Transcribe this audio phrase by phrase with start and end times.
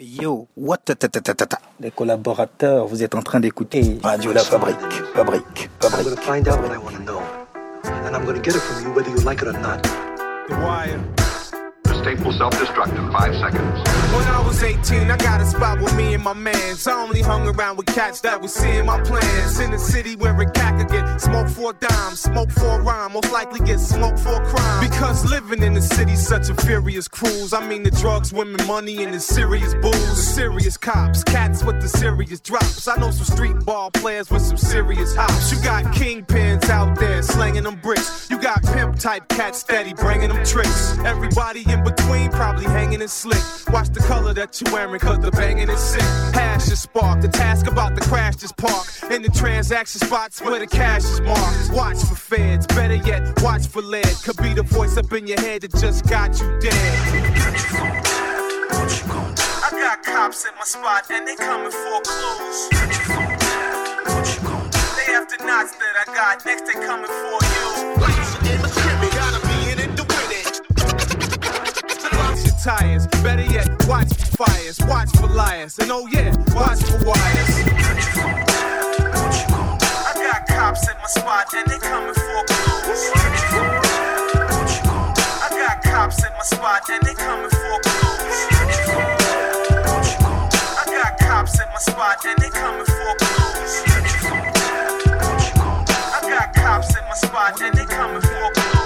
[0.00, 1.58] Yo, what ta ta ta ta ta ta.
[1.80, 4.76] Les collaborateurs, vous êtes en train d'écouter Radio La Fabrique,
[5.12, 6.04] Fabrique, I'm Fabrique.
[6.04, 7.20] gonna find out what I wanna know.
[8.06, 9.82] And I'm gonna get it from you whether you like it or not.
[10.48, 11.17] The Wire.
[11.98, 13.88] This tape will self-destruct in five seconds.
[14.14, 16.86] When I was 18, I got a spot with me and my mans.
[16.86, 19.58] I only hung around with cats that was seeing my plans.
[19.58, 22.80] In the city where a cat could get smoked for a dime, smoke for a
[22.80, 24.88] rhyme, most likely get smoked for a crime.
[24.88, 27.52] Because living in the city's such a furious cruise.
[27.52, 29.92] I mean the drugs, women, money, and the serious booze.
[29.92, 32.86] The serious cops, cats with the serious drops.
[32.86, 35.50] I know some street ball players with some serious hops.
[35.50, 38.28] You got kingpins out there slanging them bricks.
[38.30, 40.96] You got pimp type cats steady bringing them tricks.
[41.04, 43.42] Everybody in between probably hanging and slick.
[43.72, 46.02] Watch the color that you wearing, cause the banging is sick.
[46.34, 48.86] Hash is spark, the task about to crash this park.
[49.10, 51.70] In the transaction spots where the cash is marked.
[51.72, 54.14] Watch for feds, better yet, watch for lead.
[54.24, 56.74] Could be the voice up in your head that just got you dead.
[59.64, 62.68] I got cops at my spot and they coming for clues.
[64.96, 67.38] They after knots that I got, next they coming for
[68.84, 68.87] you.
[72.62, 77.50] Tires, better yet, watch for fires, watch for liars, and oh yeah, watch for wires.
[80.06, 83.10] I got cops at my spot and they coming for clues.
[85.40, 88.46] I got cops at my spot and they coming for clues.
[90.78, 93.82] I got cops at my spot and they coming for clues.
[96.12, 98.77] I got cops at my spot and they coming for clues.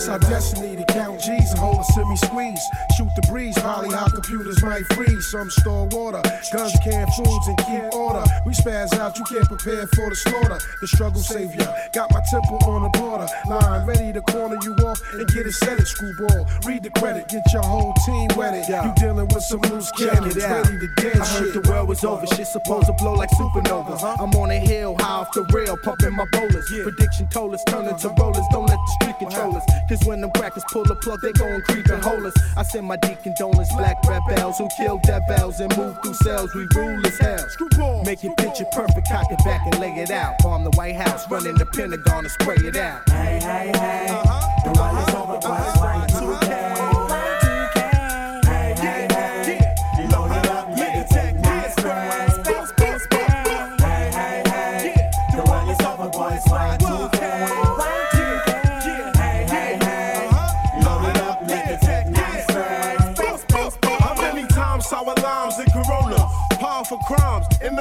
[0.00, 2.62] It's our destiny count G's and hold a semi squeeze.
[2.96, 5.30] Shoot the breeze, probably how computers might freeze.
[5.30, 8.24] Some store water, guns, canned foods, and keep order.
[8.44, 10.58] We spaz out, you can't prepare for the slaughter.
[10.80, 13.26] The struggle savior, got my temple on the border.
[13.48, 16.48] Line ready to corner you off and get it set it, screwball.
[16.66, 18.66] Read the credit, get your whole team wetted.
[18.68, 21.62] You dealing with some loose cannons, ready to dance I heard shit.
[21.62, 22.26] the world was over.
[22.26, 24.02] Shit supposed to blow like supernovas.
[24.02, 24.16] Uh-huh.
[24.20, 26.66] I'm on a hill, high off the rail, pumping my bowlers.
[26.82, 28.46] Prediction told us, turn into rollers.
[28.50, 29.64] Don't let the street control us.
[29.88, 32.34] Cause when them crackers pull the plug, they gon' creep and hold us.
[32.56, 36.54] I send my deacon donuts, black rebels who kill devils and move through cells.
[36.54, 38.04] We rule as hell.
[38.04, 40.38] Make it picture perfect, cock it back and lay it out.
[40.38, 43.08] Bomb the White House, run in the Pentagon and spray it out.
[43.10, 44.06] Hey, hey, hey.
[44.10, 44.72] Uh-huh.
[44.72, 46.04] The world is over, but uh-huh.
[46.04, 46.09] it's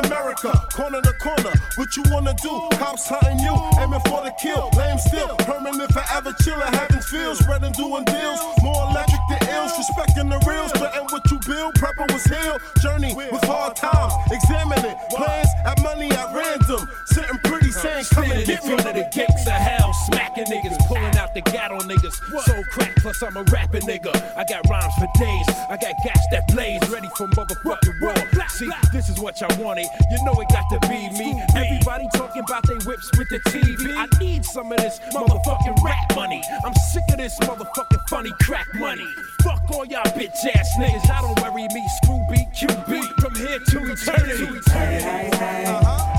[0.05, 1.53] America, corner to corner.
[1.75, 2.67] What you wanna do?
[2.77, 4.69] Cops hunting you, aiming for the kill.
[4.77, 8.39] Lame still, permanent forever chillin', having feels, spreading doing deals.
[8.61, 11.75] More electric than ills, respecting the reals, splitting what you build.
[11.75, 14.13] Prepper was healed, journey with hard times.
[14.31, 16.89] Examining plans at money at random.
[17.05, 18.69] Sitting pretty, saying, come and Standing in get me.
[18.73, 22.15] front of the gates of hell, smacking niggas, pulling out the gat on niggas.
[22.45, 24.13] So crack, plus I'm a rapping nigga.
[24.35, 28.15] I got rhymes for days, I got gas that blaze, ready for motherfucking war.
[28.49, 31.41] See, this is what y'all wanted, you know it got to be me.
[31.55, 33.95] Everybody talking about they whips with the TV.
[33.95, 36.41] I need some of this motherfucking rap money.
[36.65, 39.07] I'm sick of this motherfucking funny crack money.
[39.43, 41.87] Fuck all y'all bitch ass niggas, I don't worry me.
[42.03, 44.47] Screw B, QB, from here to eternity.
[44.71, 45.63] Hey, hey, hey.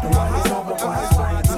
[0.02, 1.49] The world is over, but it's Y2K.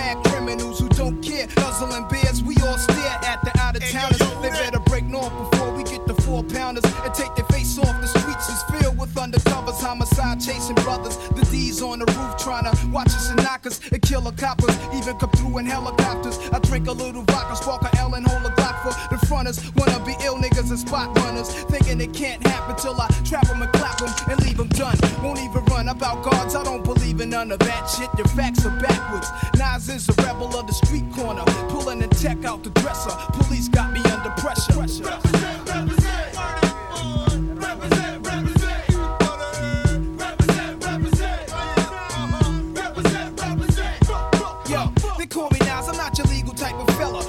[0.00, 1.46] Mad criminals who don't care.
[1.56, 4.18] Nuzzling bears, we all stare at the out of towners.
[4.42, 7.94] They better break north before we get the four pounders and take their face off.
[8.00, 11.16] The streets is filled with undercovers, homicide chasing brothers.
[11.36, 14.32] The D's on the roof trying to watch us and knock us and kill a
[14.32, 14.76] coppers.
[14.98, 16.38] Even come through in helicopters.
[16.52, 19.58] I drink a little vodka, spark a L and hold a Glock for the fronters.
[19.76, 21.48] Wanna be ill niggas and spot runners.
[21.72, 24.96] Thinking it can't happen till I trap them and clap them and leave them done.
[25.22, 28.08] Won't even run about guards, I don't believe in none of that shit.
[28.16, 28.99] Your facts are backwards.
[29.80, 31.42] Nas is a rebel of the street corner.
[31.70, 33.10] Pulling the tech out the dresser.
[33.32, 34.74] Police got me under pressure.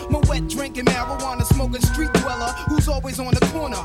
[0.09, 3.77] My wet drinking, marijuana smoking street dweller who's always on the corner,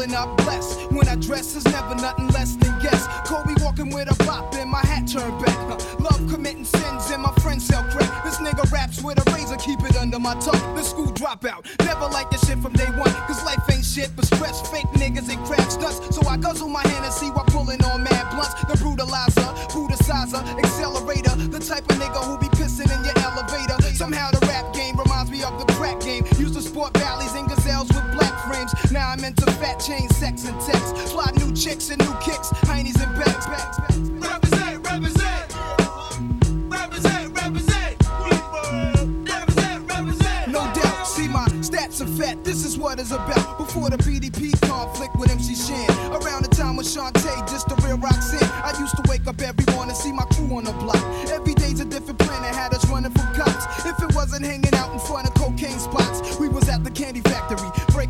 [0.00, 0.92] rolling up blessed.
[0.92, 3.06] When I dress, is never nothing less than guess.
[3.26, 5.58] Kobe walking with a bop and my hat turned back.
[6.00, 8.24] Love committing sins and my friends sell crack.
[8.24, 10.74] This nigga raps with a razor, keep it under my tongue.
[10.74, 13.12] The school dropout, never like this shit from day one.
[13.26, 16.14] Cause life ain't shit but stress, fake niggas and crab stunts.
[16.14, 18.54] So I guzzle my hand and see while pulling on mad blunts.
[18.64, 21.36] The brutalizer, brutalizer, accelerator.
[21.50, 23.76] The type of nigga who be pissing in your elevator.
[23.94, 26.24] Somehow the rap game reminds me of the crack game.
[26.38, 27.19] Used to sport valleys
[27.70, 28.72] and with black frames.
[28.92, 30.96] Now I'm into fat chain, sex and text.
[31.12, 33.46] Fly new chicks and new kicks, heinies and bags.
[33.48, 35.56] Represent, represent.
[40.48, 43.58] No doubt, see my stats are fat, this is what it's about.
[43.58, 45.88] Before the BDP conflict with MC Shan.
[46.10, 48.50] Around the time with Shante, just the real Roxanne.
[48.64, 51.02] I used to wake up every morning, see my crew on the block.
[51.30, 53.64] Every day's a different planet, had us running from cops.
[53.86, 54.79] If it wasn't hanging out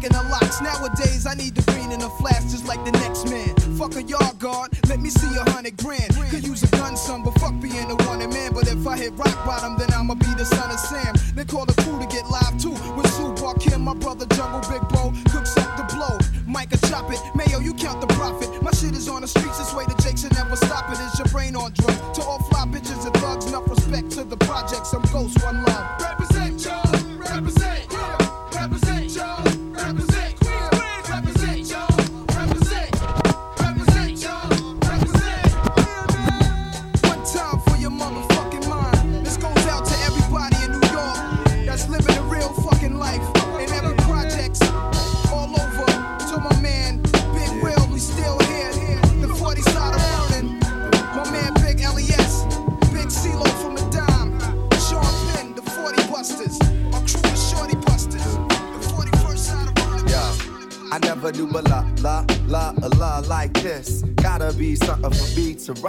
[0.01, 0.61] breaking the locks.
[0.61, 3.55] Nowadays, I need the green in a flash, just like the next man.
[3.77, 6.15] Fuck a yard guard, let me see a hundred grand.
[6.31, 8.53] Could use a gun, son, but fuck being a wanted man.
[8.53, 11.15] But if I hit rock bottom, then I'ma be the son of Sam.
[11.35, 12.77] They call the crew to get live too.
[12.97, 16.17] With Sue Kim, my brother Jungle Big Bro, cooks up the blow.
[16.47, 18.49] Micah chop it, Mayo, you count the profit.
[18.63, 20.99] My shit is on the streets, this way the Jakes should never stop it.
[21.01, 22.19] Is your brain on drugs?
[22.19, 24.93] To all fly bitches and thugs, enough respect to the projects.
[24.93, 25.70] I'm ghost, one love.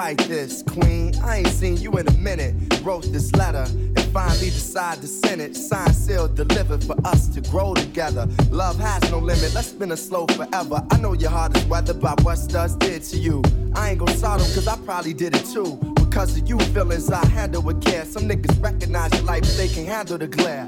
[0.02, 0.64] Write this.
[0.64, 2.56] Queen, I ain't seen you in a minute.
[2.84, 5.56] Wrote this letter and finally decided to send it.
[5.56, 8.28] Signed, sealed, delivered for us to grow together.
[8.50, 9.54] Love has no limit.
[9.54, 10.84] Let's spin a slow forever.
[10.90, 13.44] I know your heart is weathered by what studs did to you.
[13.76, 15.78] I ain't gon' sodom cause I probably did it too.
[15.96, 18.04] Because of you feelings I handle with care.
[18.06, 20.68] Some niggas recognize your life, but they can't handle the glare.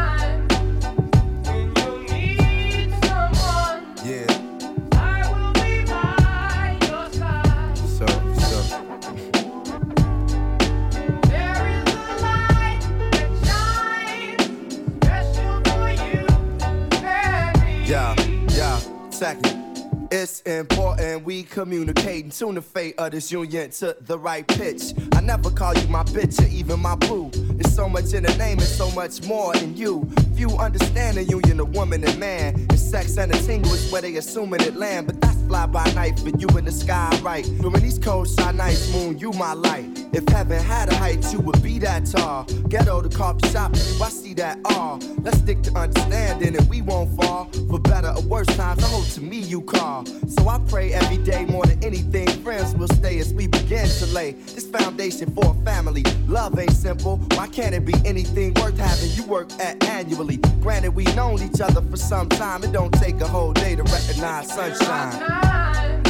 [19.21, 20.07] Second.
[20.09, 24.95] It's important we communicate and tune the fate of this union to the right pitch.
[25.13, 27.29] I never call you my bitch or even my boo.
[27.59, 30.09] It's so much in the name and so much more in you.
[30.35, 32.55] Few understand the union of woman and man.
[32.55, 35.05] And sex and a tingle is where they assuming it land.
[35.05, 37.45] But that's fly by night for you in the sky, right?
[37.61, 40.00] During these cold shy nights, moon, you my light.
[40.13, 42.43] If heaven had a height, you would be that tall.
[42.67, 44.99] Ghetto the coffee shop, I see that all.
[45.23, 47.45] Let's stick to understanding and we won't fall.
[47.69, 50.05] For better or worse times, I hope to me you call.
[50.05, 54.05] So I pray every day more than anything, friends will stay as we begin to
[54.07, 56.03] lay this foundation for a family.
[56.27, 57.17] Love ain't simple.
[57.35, 60.37] Why can't it be anything worth having you work at annually?
[60.61, 62.63] Granted, we've known each other for some time.
[62.63, 66.00] It don't take a whole day to recognize sunshine.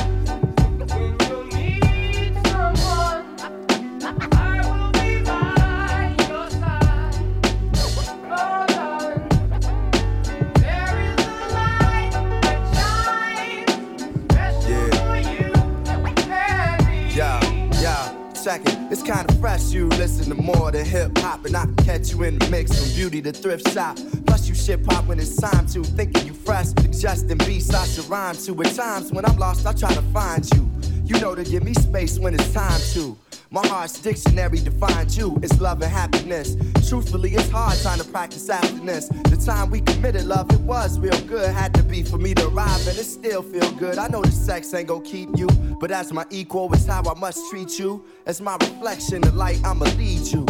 [19.02, 19.72] It's kinda fresh.
[19.72, 22.78] You listen to more than hip hop, and I can catch you in the mix
[22.78, 23.98] from beauty to thrift shop.
[24.26, 25.84] Plus, you shit pop when it's time to.
[25.84, 28.62] Thinking you fresh, suggesting beats I should rhyme to.
[28.64, 30.71] At times when I'm lost, I try to find you.
[31.12, 33.18] You know to give me space when it's time to.
[33.50, 35.38] My heart's dictionary defines you.
[35.44, 36.56] It's love and happiness.
[36.88, 39.10] Truthfully, it's hard trying to practice happiness.
[39.10, 41.54] The time we committed love, it was real good.
[41.54, 43.98] Had to be for me to arrive, and it still feel good.
[43.98, 45.48] I know the sex ain't gon' keep you,
[45.82, 48.06] but as my equal, it's how I must treat you.
[48.26, 50.46] As my reflection, the light, I'ma lead you.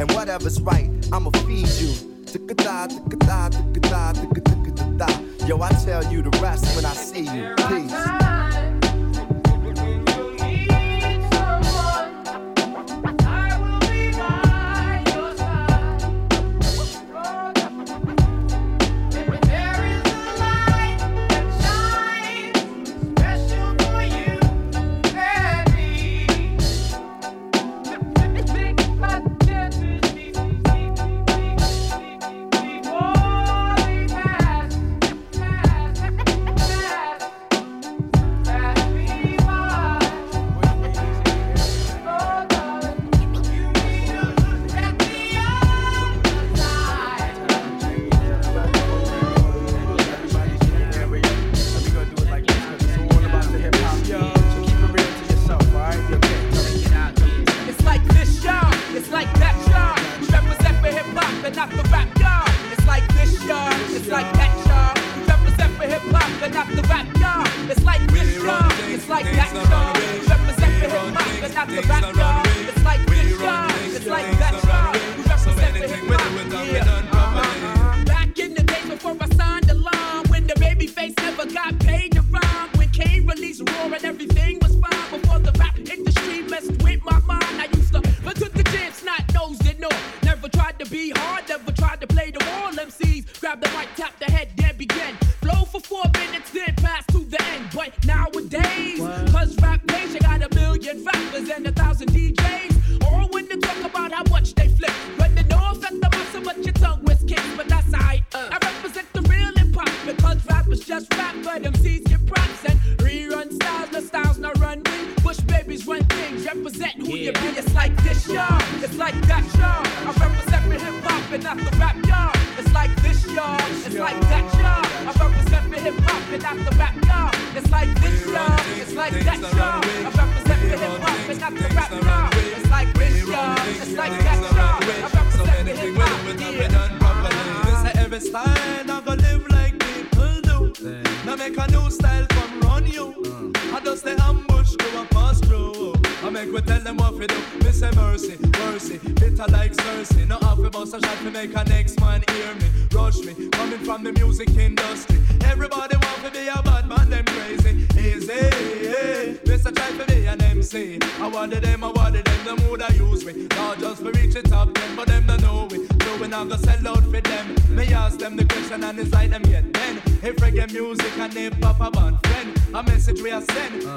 [0.00, 1.94] And whatever's right, I'ma feed you.
[5.46, 7.54] Yo, I tell you the rest when I see you.
[7.68, 8.49] Peace.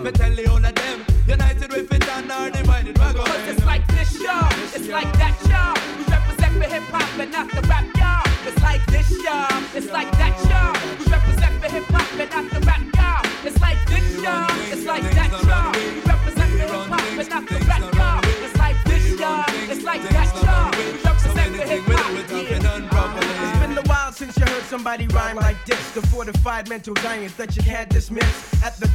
[0.04, 2.98] Me tell the all of them, united we fit and are divided.
[3.00, 4.52] We go Cause it's like this, y'all.
[4.76, 5.80] It's like that, y'all.
[5.96, 8.28] We represent for hip hop and not the rap, y'all.
[8.44, 9.64] It's like this, y'all.
[9.74, 10.76] It's like that, y'all.
[11.00, 13.48] We represent for hip hop and not the rap, y'all.
[13.48, 14.52] It's like this, y'all.
[14.76, 15.72] It's like that, y'all.
[15.72, 18.20] We represent for hip hop and not the rap, y'all.
[18.44, 19.46] It's like this, y'all.
[19.72, 20.68] It's like that, y'all.
[20.76, 23.24] We represent for hip hop.
[23.24, 25.80] It's been a while since you heard somebody rhyme like this.
[25.92, 28.53] The fortified mental giant that you can't dismiss.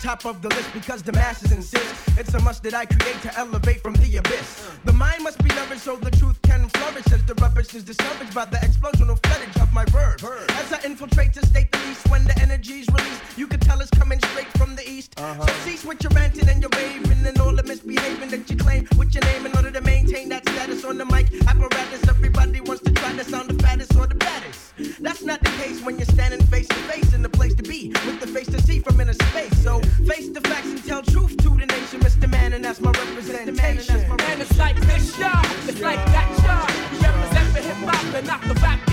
[0.09, 1.95] Top of the list because the masses insist.
[2.17, 4.67] It's a must that I create to elevate from the abyss.
[4.87, 7.13] The mind must be nourished so the truth can flourish.
[7.13, 10.23] As the rubbish is discouraged by the explosional fetish of my verb.
[10.53, 13.91] As I infiltrate to state the least when the energy's released, you can tell it's
[13.91, 15.13] coming straight from the east.
[15.21, 15.47] Uh-huh.
[15.47, 18.89] So cease with your ranting and your raving and all the misbehaving that you claim
[18.97, 22.09] with your name in order to maintain that status on the mic apparatus.
[22.09, 24.73] Everybody wants to try to sound the fattest or the baddest.
[25.03, 27.89] That's not the case when you're standing face to face in the place to be
[28.07, 29.58] with the face to see from inner space.
[29.69, 32.27] So face the facts and tell truth to the nation, Mr.
[32.27, 33.49] Man, and that's my representation.
[33.51, 35.45] And that's my man it's like this, y'all.
[35.69, 37.03] It's like that, y'all.
[37.03, 38.88] Represent for hip hop and not the rap,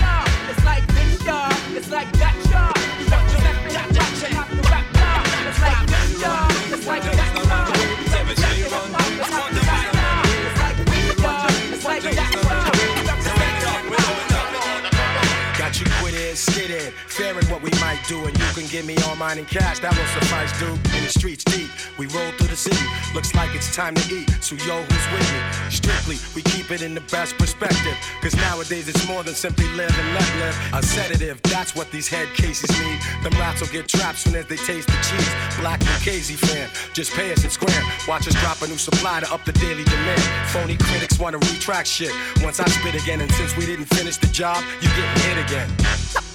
[17.08, 19.80] fearing what we might do, and you can give me all mine in cash.
[19.80, 20.78] That will suffice, dude.
[20.96, 22.84] In the streets deep, we roll through the city.
[23.14, 24.30] Looks like it's time to eat.
[24.40, 25.40] So yo, who's with me?
[25.70, 27.96] Strictly, we keep it in the best perspective.
[28.20, 30.56] Cause nowadays it's more than simply live and let live.
[30.74, 33.00] A sedative, that's what these head cases need.
[33.22, 35.32] Them rats will get trapped soon as they taste the cheese.
[35.60, 37.82] Black and KZ fan, just pay us and square.
[38.08, 40.22] Watch us drop a new supply to up the daily demand.
[40.50, 42.12] Phony critics wanna retract shit.
[42.42, 46.25] Once I spit again, and since we didn't finish the job, you getting hit again.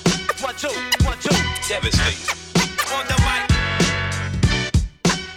[0.41, 0.69] One, two,
[1.05, 1.29] one, two.
[1.69, 2.17] Devastating.
[2.91, 3.45] On the mic.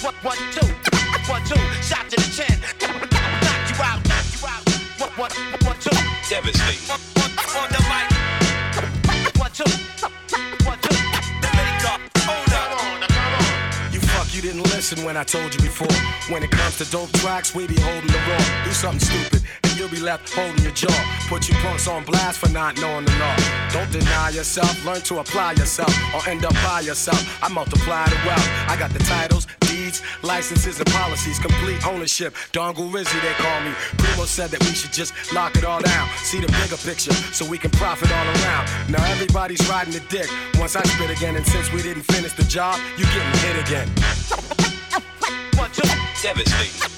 [0.02, 0.66] One, one, two,
[1.28, 1.60] one, two.
[1.82, 2.58] Shot to the chin.
[2.80, 4.64] Knock you out, knock you out.
[4.98, 5.30] One, one,
[5.66, 5.96] one, two.
[6.28, 6.88] Devastating.
[6.88, 8.08] One, one, on the mic.
[9.36, 9.68] One, two,
[10.64, 10.96] one, two.
[11.42, 12.00] The makeup.
[12.24, 13.92] Hold up.
[13.92, 15.92] You fuck, you didn't listen when I told you before.
[16.32, 18.64] When it comes to dope tracks, we be holding the raw.
[18.64, 19.42] Do something stupid,
[19.74, 21.26] and you'll be left holding your jaw.
[21.28, 23.36] Put you punks on blast for not knowing the law.
[23.72, 27.20] Don't deny yourself, learn to apply yourself, or end up by yourself.
[27.42, 28.48] I multiply the wealth.
[28.68, 32.34] I got the titles, deeds, licenses, and policies, complete ownership.
[32.52, 33.72] Dongle Rizzy, they call me.
[33.98, 36.08] Primo said that we should just lock it all down.
[36.18, 38.68] See the bigger picture, so we can profit all around.
[38.90, 40.30] Now everybody's riding the dick.
[40.58, 43.88] Once I spit again, and since we didn't finish the job, you're getting hit again.
[46.22, 46.93] Devastating.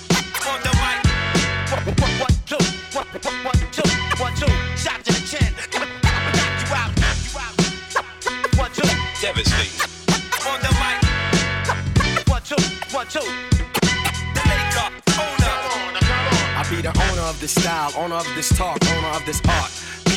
[17.47, 19.71] This style, owner of this talk, owner of this art.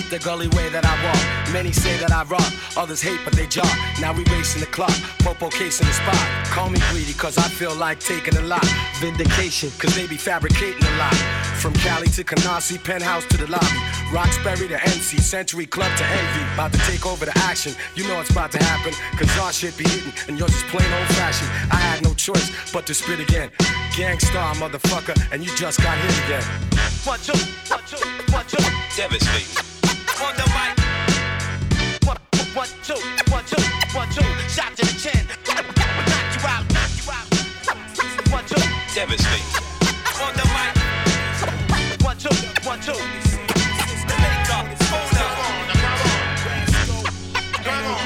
[0.10, 1.54] The gully way that I walk.
[1.54, 3.70] Many say that I rock, others hate but they jock.
[4.02, 6.18] Now we racing the clock, popo case in the spot.
[6.48, 8.66] Call me greedy cause I feel like taking a lot.
[8.98, 11.14] Vindication cause they be fabricating a lot.
[11.62, 13.80] From Cali to Canarsie, penthouse to the lobby.
[14.12, 16.54] Roxbury to NC, Century Club to Envy.
[16.56, 18.94] About to take over the action, you know it's about to happen.
[19.16, 21.52] Cause our shit be hitting and yours is plain old fashioned.
[21.72, 23.52] I had no choice but to spit again.
[23.96, 26.44] Gang Starr, motherfucker, and you just got hit again.
[27.06, 27.38] One, two,
[27.70, 28.64] one, two, one, two.
[28.98, 29.69] Devastating.
[30.22, 30.76] On the mic.
[32.06, 32.18] One,
[32.54, 33.00] one, two,
[33.32, 33.64] one, two,
[33.96, 34.28] one, two.
[34.50, 35.26] Shot to the chin.
[35.48, 35.64] Knock
[36.36, 37.28] you out, knock you out.
[38.30, 38.60] One, two.
[38.94, 39.48] Devastating.
[40.22, 40.76] On the mic.
[42.04, 42.36] One, two,
[42.68, 42.92] one, two.
[42.92, 45.32] The makeup, hold up.
[47.64, 48.00] Come on,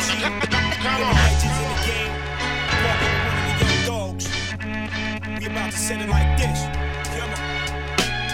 [0.84, 1.16] come on.
[1.18, 2.14] Legends in the game.
[2.84, 4.26] Walking with one of the young dogs.
[5.40, 6.73] We about to set it like this.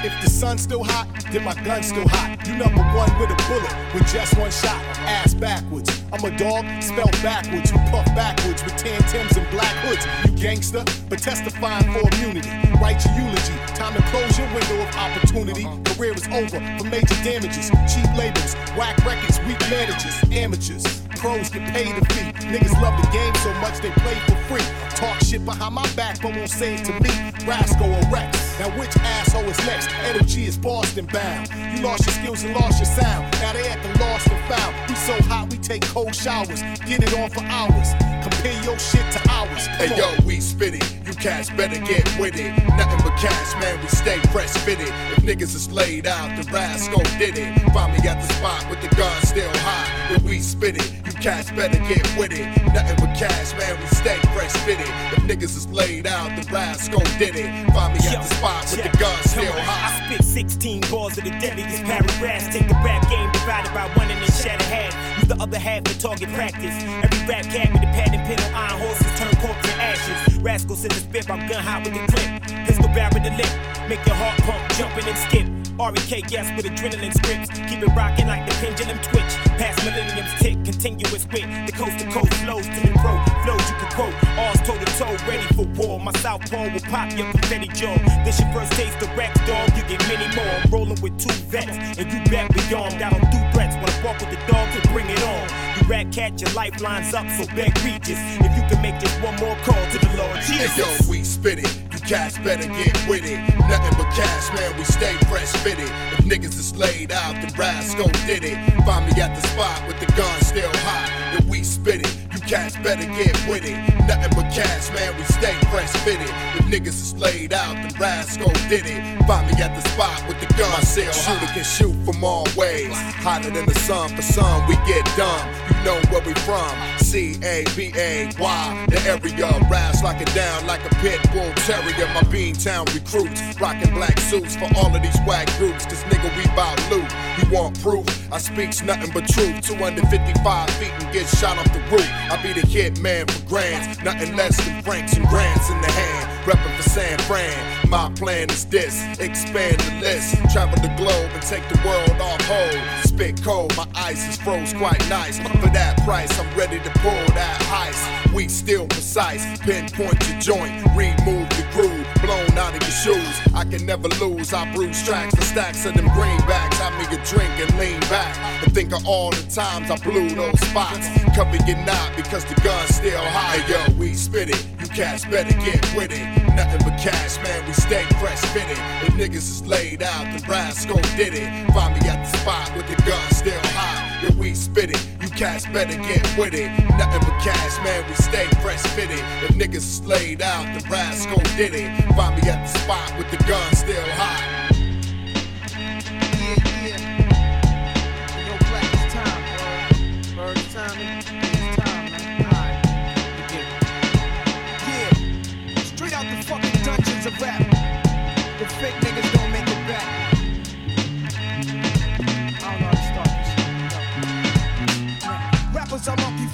[0.01, 2.47] If the sun's still hot, then my gun's still hot.
[2.47, 4.79] You number one with a bullet, with just one shot.
[5.03, 5.91] Ass backwards.
[6.13, 7.71] I'm a dog, spelled backwards.
[7.71, 10.07] You puff backwards with tan Tims and black hoods.
[10.23, 12.49] You gangster, but testifying for immunity.
[12.79, 13.55] Write your eulogy.
[13.75, 15.67] Time to close your window of opportunity.
[15.93, 17.69] Career is over for major damages.
[17.91, 21.08] Cheap labels, whack records, weak managers, amateurs.
[21.19, 22.31] Pros get paid a fee.
[22.47, 24.63] Niggas love the game so much they play for free.
[24.95, 27.09] Talk shit behind my back, but won't say it to me.
[27.45, 28.57] Rascal or Rex.
[28.59, 29.89] Now which asshole is next?
[30.03, 31.49] Energy is Boston bound.
[31.75, 33.31] You lost your skills and lost your sound.
[33.41, 34.75] Now they at the lost and found.
[34.89, 36.61] We so hot we take cold showers.
[36.87, 37.89] Get it on for hours.
[38.23, 39.67] Compare your shit to ours.
[39.67, 40.19] Come Hey on.
[40.19, 41.07] yo, we spit it.
[41.07, 42.51] You cats better get with it.
[42.77, 43.79] Nothing but cash, man.
[43.81, 44.87] We stay fresh fitted.
[45.15, 47.59] If niggas is laid out, the rascal did it.
[47.73, 50.11] Find me at the spot with the gun still high.
[50.11, 52.47] When we spit it, cats better get with it.
[52.73, 53.79] Nothing but cash, man.
[53.79, 54.87] We stay fresh fitted.
[55.11, 57.49] If niggas is laid out, the rascal did it.
[57.73, 60.07] Find me at the spot with the gun still high.
[60.07, 62.47] I spit 16 balls of the deadliest paragraphs.
[62.47, 65.19] Take the rap game divided by one and then shatter half.
[65.19, 66.75] Use the other half for target practice.
[67.03, 70.37] Every rap cat with a pad and pen on iron horses turn corpse to ashes.
[70.39, 72.65] Rascals in the spit, I'm gun hot with the clip.
[72.65, 73.51] Pistol barrel the lip.
[73.89, 75.58] Make your heart pump, jumping and skip.
[75.79, 77.47] REK yes with adrenaline scripts.
[77.71, 79.31] Keep it rocking like the pendulum twitch.
[79.55, 81.47] Past millenniums tick, continuous wit.
[81.67, 83.15] The coast to coast flows to the pro.
[83.47, 84.15] Flows you can quote.
[84.37, 85.99] All's toe to toe, ready for war.
[85.99, 87.95] My south pole will pop your confetti jaw.
[88.25, 89.71] This your first taste of Rex, dog.
[89.77, 90.45] You get many more.
[90.45, 93.01] I'm rolling with two vets, and you bet we armed.
[93.01, 93.75] I don't do threats.
[93.79, 95.47] When I walk with the dog, to bring it on.
[95.79, 98.19] You rat cat, your lifelines up, so beg Regis.
[98.43, 100.75] If you can make just one more call to the Lord Jesus.
[100.75, 101.88] Hey yo, we spit it.
[102.09, 103.37] Cats better get with it.
[103.69, 104.75] Nothing but cash, man.
[104.79, 105.91] We stay fresh fitted.
[106.17, 108.57] If niggas is laid out, the rascal did it.
[108.83, 111.37] Find me at the spot with the gun still hot.
[111.37, 113.77] If we spit it, you cats better get with it.
[114.07, 115.15] Nothing but cash, man.
[115.17, 116.33] We stay fresh fitted.
[116.57, 119.27] If niggas is laid out, the rascal did it.
[119.27, 121.13] Find me at the spot with the gun still hot.
[121.13, 122.89] Shooter can shoot from all ways.
[123.21, 124.09] Hotter than the sun.
[124.15, 125.68] For some, we get dumb.
[125.85, 126.75] Know where we from.
[126.99, 128.85] C A B A Y.
[128.89, 132.07] The area raps like it down like a pit bull terrier.
[132.13, 135.85] My Beantown recruits rocking black suits for all of these whack groups.
[135.85, 137.09] Cause nigga, we bout loot.
[137.37, 138.05] You want proof?
[138.31, 139.61] I speaks nothing but truth.
[139.61, 142.07] 255 feet and get shot off the roof.
[142.29, 144.03] I be the hit man for grants.
[144.03, 146.45] Nothing less than francs and grants in the hand.
[146.45, 147.78] Reppin' for San Fran.
[147.89, 150.35] My plan is this expand the list.
[150.53, 152.79] Travel the globe and take the world off hold.
[153.03, 155.39] Spit cold, my ice is froze quite nice.
[155.39, 158.05] For that price, I'm ready to pull that heist.
[158.31, 163.41] We still precise, pinpoint your joint, remove the groove, blown out of your shoes.
[163.55, 166.79] I can never lose, I bruise tracks for stacks of them greenbacks.
[166.79, 170.29] I make a drink and lean back and think of all the times I blew
[170.29, 171.09] those spots.
[171.35, 173.65] Cover your knot because the gun's still high.
[173.65, 176.25] Yo, we spit it, you cats better get with it.
[176.55, 178.77] Nothing but cash, man, we stay fresh fitted.
[179.07, 181.49] If niggas is laid out, the rascal did it.
[181.73, 184.27] Find me at the spot with the gun still high.
[184.27, 186.69] If we spit it, you cats better get with it.
[186.97, 189.23] Nothing but cash, man, we stay fresh fitted.
[189.43, 191.89] If niggas is laid out, the rascal did it.
[192.15, 194.68] Find me at the spot with the gun still high.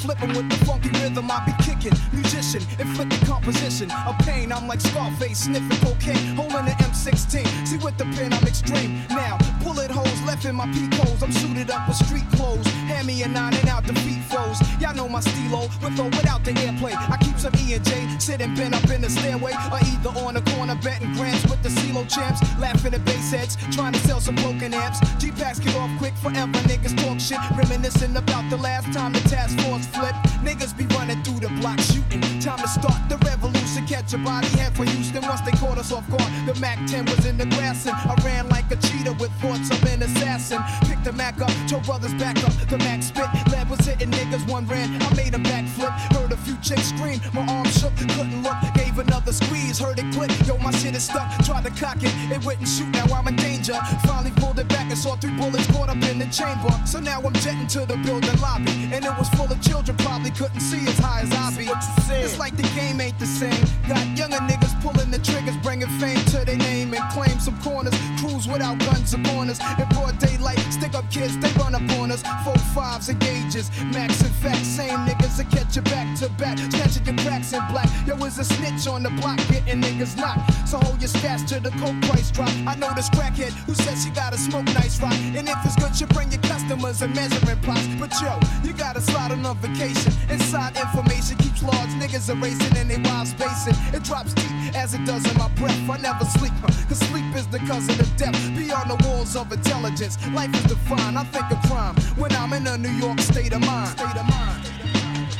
[0.05, 1.31] Flipping with the funky rhythm.
[1.31, 4.51] I be American musician, inflicting composition of pain.
[4.51, 7.67] I'm like Scarface, sniffing cocaine, holding an M16.
[7.67, 9.01] See with the pen, I'm extreme.
[9.09, 11.21] Now, bullet holes left in my peak holes.
[11.21, 12.65] I'm suited up with street clothes.
[12.89, 14.59] Hand me a nine and out the feet foes.
[14.79, 16.93] Y'all know my stilo, with or without the airplay.
[16.95, 20.33] I keep some E and J, sitting bent up in the stairway, or either on
[20.35, 24.19] the corner betting grants with the CeeLo champs, laughing at bass heads, trying to sell
[24.19, 24.99] some broken amps.
[25.17, 26.59] G packs get off quick forever.
[26.69, 30.17] Niggas talk shit, reminiscing about the last time the task force flipped.
[30.43, 32.21] Niggas be running through the block shooting.
[32.39, 33.85] Time to start the revolution.
[33.87, 36.31] Catch a body head for Houston once they caught us off guard.
[36.45, 39.69] The Mac 10 was in the grass and I ran like a cheetah with thoughts
[39.69, 40.59] of an assassin.
[40.87, 42.53] Picked the Mac up, told brothers back up.
[42.69, 44.49] The Mac spit, lead was hitting niggas.
[44.49, 45.91] One ran, I made a backflip.
[46.13, 48.55] Heard a few chicks scream, my arm shook, couldn't look.
[48.75, 50.31] Gave another squeeze, heard it click.
[50.47, 51.27] Yo, my shit is stuck.
[51.45, 52.89] Tried to cock it, it wouldn't shoot.
[52.89, 53.77] Now I'm in danger.
[54.05, 56.71] Finally pulled it back and saw three bullets caught up in the chamber.
[56.85, 59.97] So now I'm jetting to the building lobby, and it was full of children.
[59.97, 61.64] Probably couldn't see as high as I be.
[61.67, 63.65] It's like the game ain't the same.
[63.87, 67.93] Got younger niggas pulling the triggers, bringing fame to their name and claim some corners.
[68.19, 69.59] Cruise without guns upon us.
[69.79, 72.23] In broad daylight, stick up kids, they run up on us.
[72.43, 74.67] Four fives and gauges, max and facts.
[74.67, 77.89] Same niggas that catch you back to back, snatching your cracks in black.
[78.05, 80.67] Yo, is a snitch on the block, getting niggas knocked.
[80.67, 82.49] So hold your stats till the coke price drop.
[82.67, 85.13] I know this crackhead who says she gotta smoke nice rock.
[85.13, 87.87] And if it's good, you bring your customers a measuring plots.
[87.99, 90.13] But yo, you gotta slide on a vacation.
[90.29, 93.75] Inside information keeps large niggas erasing and they wild spacing.
[93.93, 95.89] It drops deep as it does in my breath.
[95.89, 98.35] I never sleep, huh, cause sleep is the cousin of death.
[98.55, 101.17] Beyond the walls of intelligence, life is defined.
[101.17, 103.89] I think of crime when I'm in a New York state of mind.
[103.89, 104.69] State of mind.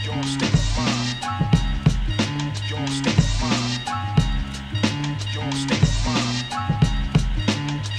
[0.04, 1.16] Your state of mind.
[2.70, 3.82] Your state of mind.
[5.34, 6.46] Your state of mind.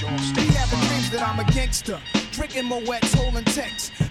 [0.01, 0.87] Your state of mind.
[0.87, 1.99] dreams that I'm a gangster.
[2.31, 3.91] Drinking Moet's, holding texts.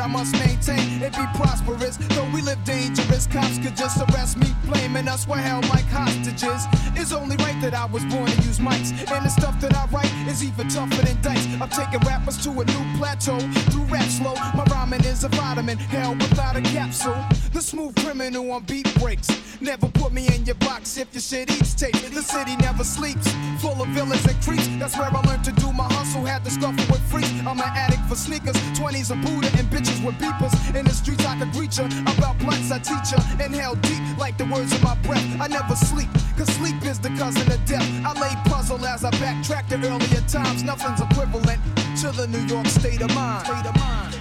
[0.00, 1.96] I must maintain it be prosperous.
[2.14, 6.64] Though we live dangerous, cops could just arrest me, blaming us for held like hostages.
[6.96, 9.86] It's only right that I was born to use mics, and the stuff that I
[9.86, 11.46] write is even tougher than dice.
[11.60, 13.38] I'm taking rappers to a new plateau
[13.70, 14.34] through rap slow.
[14.54, 17.16] My rhyming is a vitamin, hell without a capsule.
[17.52, 19.28] The smooth criminal on beat breaks.
[19.60, 21.94] Never put me in your box if your shit eats tape.
[21.94, 24.66] The city never sleeps, full of villains and creeps.
[24.78, 26.24] That's where I learned to do my hustle.
[26.24, 27.30] Had to scuffle with freaks.
[27.46, 29.70] I'm an addict for sneakers, 20s a Buddha and
[30.04, 30.54] with beepers.
[30.74, 31.86] In the streets I could greet ya.
[32.06, 33.18] About blunts I teach ya.
[33.44, 35.26] Inhale deep like the words of my breath.
[35.40, 37.88] I never sleep, cause sleep is the cousin of death.
[38.04, 40.62] I lay puzzle as I backtrack to earlier times.
[40.62, 41.60] Nothing's equivalent
[42.00, 43.46] to the New York state of mind.
[43.46, 44.14] State of mind.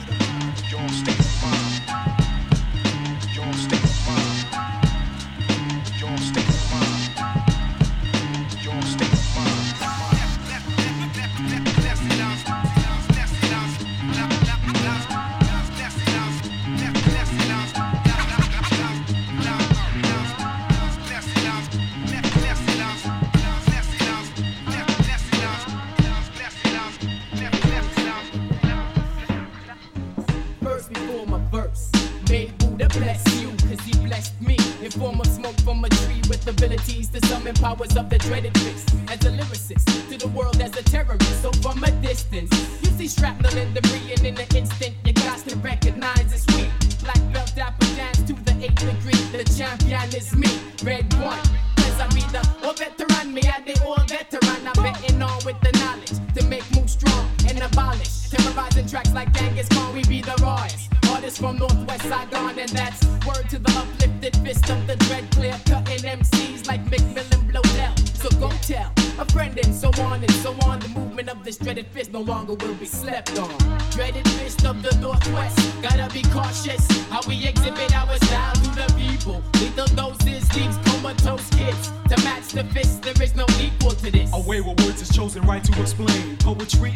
[0.57, 1.22] State of mind.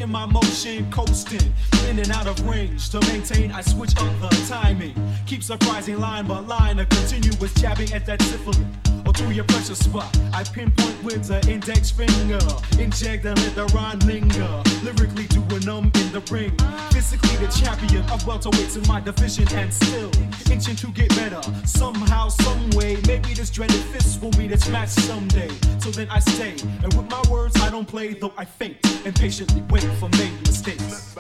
[0.02, 1.54] In my motion, coasting
[1.90, 2.90] in and out of range.
[2.90, 4.96] To maintain, I switch up the timing.
[5.26, 8.97] Keep surprising line by line, a continuous jabbing at that syphilis.
[9.06, 12.40] Or to your pressure spot, I pinpoint with the index finger.
[12.80, 14.64] Inject and let the rhyme linger.
[14.84, 16.52] Lyrically do a numb in the ring.
[16.92, 20.12] Physically the champion of welterweights in my division and still
[20.52, 21.42] inching to get better.
[21.66, 25.50] Somehow, some way, maybe this dreaded fist will meet its match someday.
[25.80, 29.16] So then I stay, and with my words I don't play, though I faint and
[29.16, 31.16] patiently wait for made mistakes.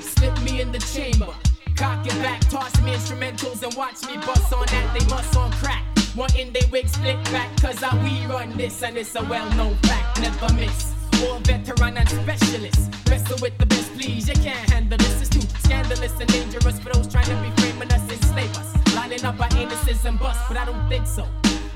[0.00, 1.32] Slip me in the chamber.
[1.78, 4.98] Cock it back, toss me instrumentals and watch me bust on that.
[4.98, 5.84] They must on crack.
[6.16, 9.76] Wanting they wig split back, cause I we run this and it's a well known
[9.84, 10.20] fact.
[10.20, 10.92] Never miss.
[11.22, 12.90] All veteran and specialist.
[13.08, 14.28] Wrestle with the best, please.
[14.28, 15.20] You can't handle this.
[15.20, 18.94] It's too scandalous and dangerous for those trying to be framing us, enslave us.
[18.96, 21.28] Lining up our anuses and bust, but I don't think so.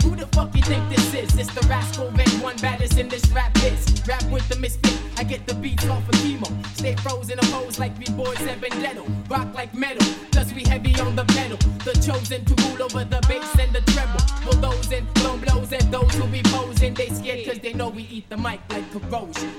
[0.03, 1.39] Who the fuck you think this is?
[1.39, 4.03] It's the rascal vet one baddest in this rap biz.
[4.07, 4.99] Rap with the misfit.
[5.17, 6.49] I get the beats off of chemo.
[6.77, 9.07] Stay frozen a pose like we boys and Vendetto.
[9.31, 10.05] Rock like metal.
[10.33, 11.59] Plus we heavy on the pedal.
[11.85, 14.21] The chosen to rule over the bass and the treble.
[14.45, 16.95] Bulldozing, blown blows at those who be posing.
[16.95, 19.53] They scared cause they know we eat the mic like corrosion.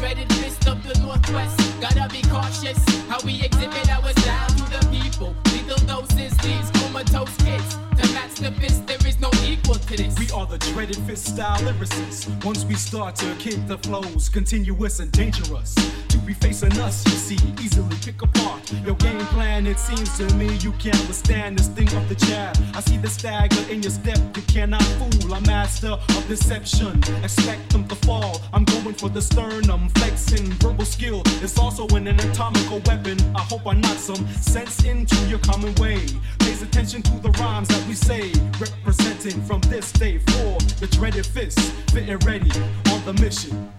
[0.00, 1.60] Dreaded fist of the Northwest.
[1.78, 5.36] Gotta be cautious how we exhibit our style to the people.
[5.52, 7.76] Lethal doses leaves comatose kids.
[7.98, 10.18] To match the fist, there is no equal to this.
[10.18, 12.26] We are the dreaded fist style lyricists.
[12.42, 15.74] Once we start to kick the flows, continuous and dangerous.
[16.08, 19.66] To be facing us, you see, easily pick apart your game plan.
[19.66, 22.56] It seems to me you can't withstand this thing of the jab.
[22.74, 25.34] I see the stagger in your step, you cannot fool.
[25.34, 27.02] I'm master of deception.
[27.22, 28.40] Expect them to fall.
[28.52, 31.22] I'm going for the sternum, flexing verbal skill.
[31.42, 33.18] It's also an anatomical weapon.
[33.34, 36.06] I hope I knock some sense into your common way.
[36.38, 41.26] Pays attention to the rhymes that we say, representing from this day for the dreaded
[41.26, 41.58] fist,
[41.92, 42.50] fitting ready
[42.92, 43.70] on the mission.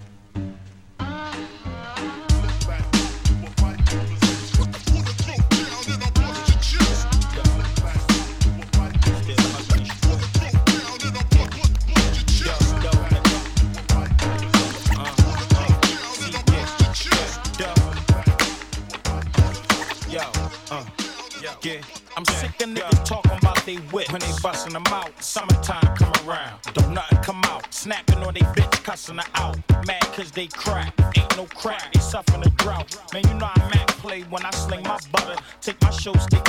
[24.73, 25.11] Them out.
[25.23, 27.73] Summertime come around, don't nothing come out.
[27.73, 29.57] Snapping on they bitch, cussin' her out.
[29.85, 32.87] Mad cause they crack, ain't no crack, they suffering a drought.
[33.13, 35.35] Man, you know I Mac play when I sling my butter.
[35.61, 36.40] Take my show state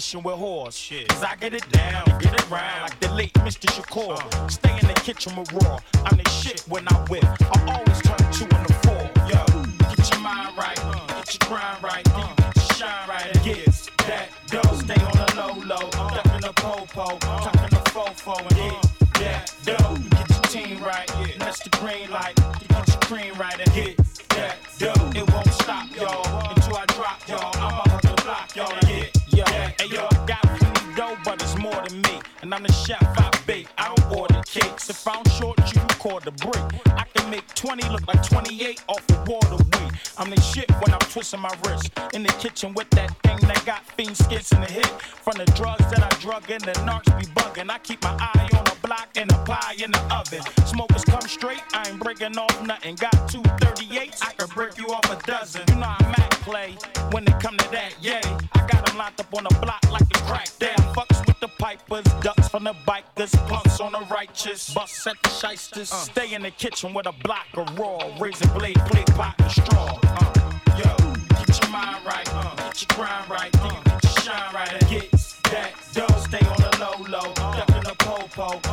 [0.00, 1.08] stay on a mission with whores.
[1.08, 3.66] Cause I get it down, get it round like the late Mr.
[3.68, 4.18] Shakur.
[4.18, 4.48] Uh.
[4.48, 5.78] Stay in the kitchen with raw.
[6.04, 7.24] I'm the shit when I whip.
[7.24, 9.02] I always turn two in the four.
[9.28, 9.44] Yo,
[9.96, 11.06] get your mind right, uh.
[11.06, 12.52] get your grind right, get uh.
[12.54, 13.36] your shine right.
[13.36, 18.38] and Get that dough, stay on the low low, ducking the po-po, tucking the fofo,
[18.38, 19.96] and get that dough.
[20.10, 22.39] Get your team right, and that's the green light.
[32.50, 33.68] And I'm the chef, I bake.
[33.78, 34.90] I order cakes.
[34.90, 36.96] If I'm short, you call the break.
[36.98, 39.92] I can make 20 look like 28 off of water weight.
[40.18, 41.92] I'm the shit when I'm twisting my wrist.
[42.12, 44.90] In the kitchen with that thing that got fiend skits in the hit.
[45.22, 47.70] From the drugs that I drug in, the narcs be bugging.
[47.70, 50.42] I keep my eye on the block and the pie in the oven.
[50.66, 52.96] Smokers come straight, I ain't breaking off nothing.
[52.96, 55.62] Got two 38s, I can break you off a dozen.
[55.68, 56.76] You know I Mac play
[57.12, 58.20] when it come to that, yay.
[58.54, 60.76] I got them locked up on the block like a crack damn.
[60.94, 65.28] Fucks with the pipers, ducks from the bikers, punks on the righteous, busts at the
[65.28, 65.88] shysters.
[65.88, 69.98] Stay in the kitchen with a block of raw, razor blade, plate, pot, and straw.
[70.02, 70.32] Uh,
[70.76, 70.96] yo,
[71.46, 74.90] get your mind right, uh, get your grind right, you get your shine right, and
[74.90, 75.10] get
[75.44, 76.18] that dough.
[76.18, 78.69] Stay on the low low, ducking the po-po, tucking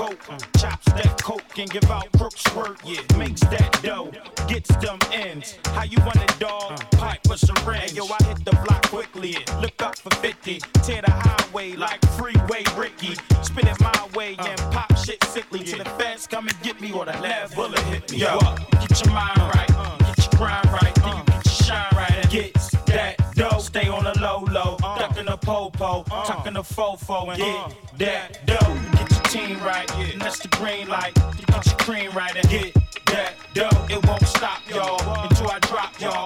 [0.00, 0.18] coke,
[0.56, 4.10] chops that coke, can give out crooks work, yeah, makes that dough,
[4.48, 5.58] gets them ends.
[5.74, 6.80] How you want it, dog?
[6.92, 7.92] Pipe or syringe?
[7.92, 12.64] Yo, I hit the block quickly, look up for 50, tear the highway like freeway
[12.78, 16.80] Ricky, spin it my way and pop shit sickly till the feds come and get
[16.80, 18.18] me or the last bullet hit me.
[18.18, 18.38] Yo,
[18.80, 19.68] get your mind right,
[20.16, 22.54] get your grind right, then you get your shine right, and get
[22.86, 23.58] that dough.
[23.58, 26.24] Stay on the low low, ducking the popo, uh.
[26.26, 28.76] tucking the fofo, and get that dough.
[28.92, 31.16] Get your team right, and that's the green light.
[31.38, 32.74] You get your cream right, and get
[33.06, 33.86] that dough.
[33.88, 36.19] It won't stop, y'all, until I drop y'all.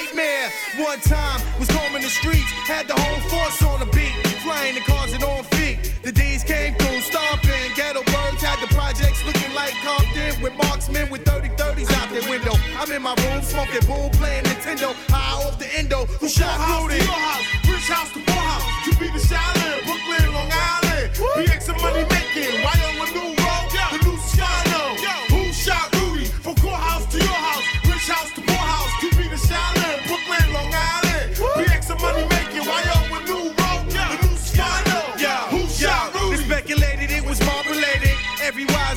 [0.00, 0.50] Nightmare.
[0.78, 4.80] One time was combing the streets, had the whole force on the beat, flying the
[4.80, 5.94] cars and on feet.
[6.02, 7.72] The D's came through, stomping.
[7.76, 12.28] Ghetto birds had the projects looking like Compton with marksmen with 30 30s out their
[12.28, 12.54] window.
[12.78, 14.94] I'm in my room smoking boom, playing Nintendo.
[15.10, 16.06] High off the endo.
[16.20, 16.56] Who shot?
[16.56, 18.86] To your house, rich house to poor house.
[18.86, 21.12] You be the Shaolin, Brooklyn, Long Island.
[21.36, 22.20] BX and money making.
[23.00, 23.39] A new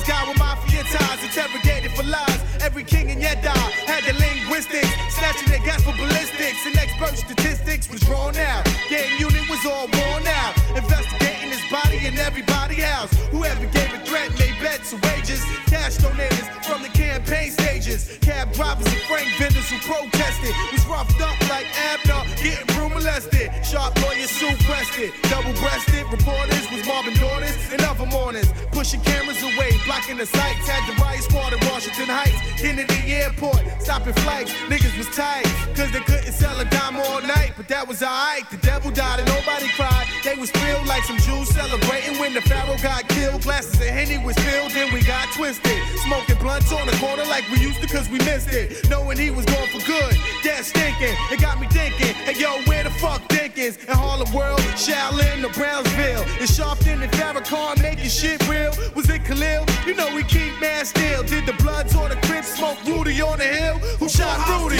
[0.06, 2.40] Guy with mafia ties, interrogated for lies.
[2.60, 3.56] Every king in Yedda
[3.88, 6.66] had the linguistics, snatching their gas for ballistics.
[6.66, 8.64] And expert statistics was drawn out.
[8.90, 10.52] Gang unit was all worn out.
[10.76, 13.12] Investigating his body and everybody house.
[13.32, 15.40] Whoever gave a threat made bets and wages.
[15.72, 18.18] Cash donators from the campaign stages.
[18.20, 20.52] Cab drivers and frank vendors who protested.
[20.72, 23.48] Was roughed up like Abner, getting room molested.
[23.64, 26.04] Sharp lawyers Sue Preston, double breasted.
[26.12, 28.52] Reporters was Marvin daughters and other mornings.
[28.84, 30.68] Pushing cameras away, blocking the sights.
[30.68, 32.36] Had the riot squad in Washington Heights.
[32.60, 34.52] Kennedy Airport, stopping flights.
[34.68, 37.54] Niggas was tight, cause they couldn't sell a dime all night.
[37.56, 38.44] But that was alright.
[38.50, 40.04] The devil died and nobody cried.
[40.22, 44.36] They was filled like some Jews celebrating when the Pharaoh got Glasses of Henny was
[44.36, 45.78] filled, then we got twisted.
[46.04, 48.88] Smoking blunts on the corner like we used to cause we missed it.
[48.88, 50.14] Knowing he was going for good.
[50.44, 51.16] That stinking.
[51.30, 53.82] It got me thinking, hey yo, where the fuck Dinkins?
[53.88, 56.22] In Harlem World, Shaolin, or Brownsville.
[56.40, 58.72] In Sharpton and Farrakhan making shit real.
[58.94, 59.66] Was it Khalil?
[59.86, 61.22] You know we keep man still.
[61.22, 63.78] Did the Bloods or the Crips smoke Rudy on the hill?
[63.98, 64.76] Who shot Rudy?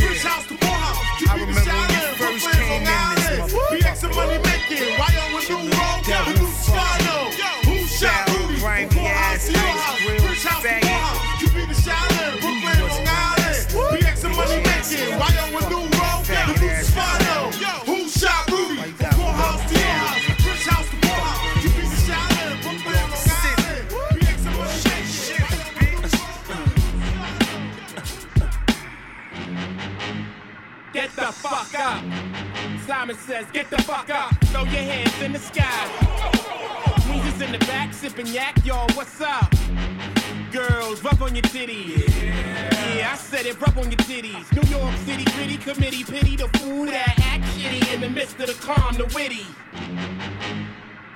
[0.00, 1.20] Rich house to poor house.
[1.20, 1.70] You I be the remember
[2.18, 3.78] when we first came in this motherfucker.
[3.78, 4.98] BX and money making.
[4.98, 5.09] Why
[31.50, 32.04] fuck up.
[32.86, 34.32] Simon says, get the fuck up.
[34.46, 35.88] Throw your hands in the sky.
[37.08, 38.64] Weezer's in the back, sipping yak.
[38.64, 39.52] Yo, what's up?
[40.52, 42.06] Girls, rub on your titties.
[42.22, 43.10] Yeah.
[43.12, 44.46] I said it, rub on your titties.
[44.52, 48.46] New York City, gritty committee, pity the fool that act shitty in the midst of
[48.46, 49.44] the calm, the witty.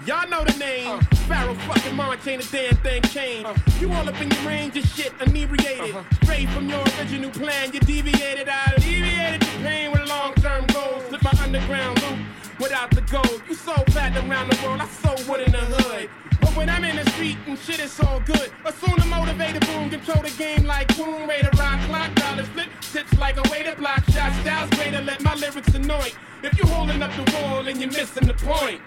[0.04, 1.00] Y'all know the name.
[1.24, 3.46] Pharoahe fucking Montana, damn thing changed.
[3.46, 3.80] Uh-huh.
[3.80, 5.94] You all up in your range of shit, inebriated.
[5.94, 6.02] Uh-huh.
[6.22, 8.48] Straight from your original plan, you deviated.
[8.48, 11.02] I alleviated the pain with long term goals.
[11.08, 12.18] Slip my underground loop
[12.60, 13.42] without the gold.
[13.48, 16.10] You sold platinum around the world, I sold wood in the hood.
[16.40, 18.52] But when I'm in the street and shit is all good.
[18.66, 23.18] Assume the motivated boom, control the game like boom, Raider rock clock, dollars flip, tips
[23.18, 26.10] like a way to block shots, styles way to let my lyrics annoy.
[26.42, 28.80] If you holding up the wall and you're missing the point,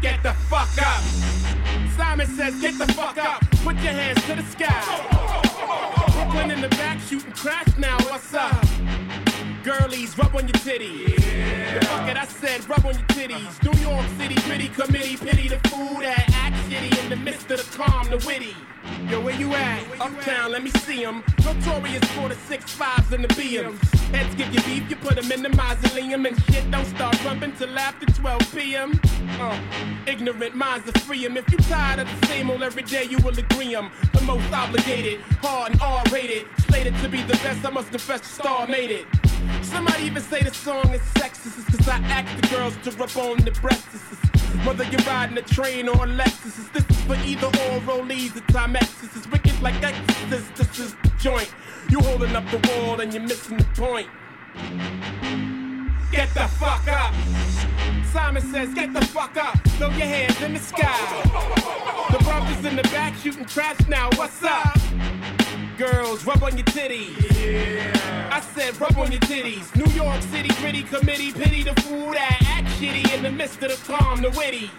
[0.00, 1.02] get the fuck up.
[1.96, 4.82] Simon says, get the fuck up, put your hands to the sky.
[6.12, 9.07] Brooklyn in the back shooting crash now, what's up?
[9.62, 11.08] Girlies, rub on your titties.
[11.08, 11.80] Yeah.
[11.80, 13.62] Fuck it, I said rub on your titties.
[13.62, 17.58] New York City gritty committee, pity the food that act shitty in the midst of
[17.58, 18.54] the calm, the witty.
[19.08, 20.00] Yo, where you at?
[20.00, 21.22] Uptown, let me see see 'em.
[21.44, 23.78] Notorious for the six fives and the BMs.
[24.14, 26.26] Heads give you beef, you put 'em in the mausoleum.
[26.26, 29.00] And shit don't start rumping till after 12 p.m.
[29.40, 29.58] Uh,
[30.06, 31.36] ignorant minds are free 'em.
[31.36, 33.90] If you tired of the same old every day, you will agree 'em.
[34.14, 36.46] The most obligated, hard and R rated.
[36.68, 39.06] Slated to be the best, I must confess the star made it.
[39.62, 43.38] Somebody even say the song is sexist, cause I ask the girls to rub on
[43.44, 44.16] the breasts.
[44.64, 48.40] Whether you're riding a train or a Lexus, this is for either or rollies or
[48.52, 49.16] Timexes.
[49.16, 51.52] It's wicked like Exorcist, this is the joint.
[51.90, 54.08] You holding up the wall and you're missing the point.
[56.10, 57.14] Get the fuck up.
[58.12, 59.56] Simon says, get the fuck up.
[59.78, 61.22] Throw your hands in the sky.
[62.10, 64.08] The brothers in the back shooting trash now.
[64.16, 64.76] What's up?
[65.78, 67.14] Girls, rub on your titties.
[67.40, 68.30] Yeah.
[68.32, 69.72] I said, rub on your titties.
[69.76, 73.70] New York City gritty committee, pity the fool that act shitty in the midst of
[73.70, 74.72] the calm, the witty.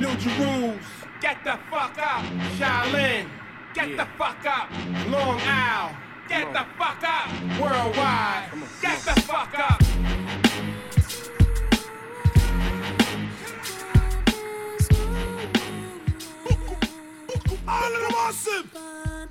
[0.00, 0.80] New Jerusalem,
[1.20, 2.24] get the fuck up.
[2.58, 3.28] Shaolin,
[3.72, 3.96] get yeah.
[3.98, 4.68] the fuck up.
[5.12, 5.96] Long Isle,
[6.28, 7.30] get the fuck up.
[7.60, 9.80] Worldwide, get the fuck up.
[17.68, 19.21] All of them awesome.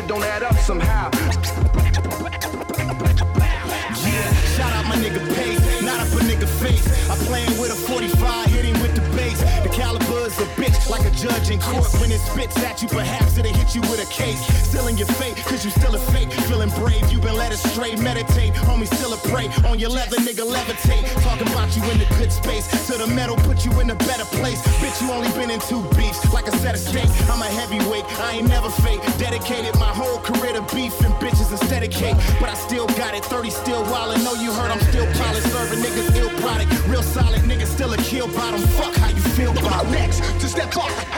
[0.00, 0.49] Shit don't add up
[11.20, 11.92] judge in court.
[12.00, 14.40] When it spits at you, perhaps it'll hit you with a case.
[14.64, 16.32] Still in your fate, cause you still a fake.
[16.48, 17.94] Feeling brave, you've been led astray.
[17.96, 19.48] Meditate, homie, still a prey.
[19.68, 21.04] On your leather, nigga, levitate.
[21.22, 22.66] Talking about you in the good space.
[22.88, 24.62] To the metal, put you in a better place.
[24.80, 27.08] Bitch, you only been in two beats, like a set of steak.
[27.28, 29.00] I'm a heavyweight, I ain't never fake.
[29.18, 32.16] Dedicated my whole career to beef and bitches instead of cake.
[32.40, 34.24] But I still got it, 30 still wildin'.
[34.24, 36.70] Know you heard I'm still pilot, serving niggas ill product.
[36.88, 38.60] Real solid, niggas still a kill bottom.
[38.80, 39.84] Fuck how you feel about.
[39.90, 41.09] Next, to step up.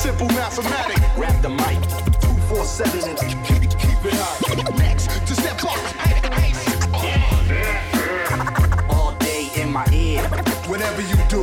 [0.00, 1.00] Simple mathematics.
[1.14, 1.78] Grab the mic.
[2.24, 4.78] 247 and keep, keep it hot.
[4.78, 5.76] Next, to step up.
[8.88, 10.22] All day in my ear.
[10.72, 11.42] Whatever you do,